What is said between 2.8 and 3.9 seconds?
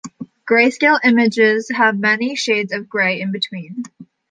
gray in between.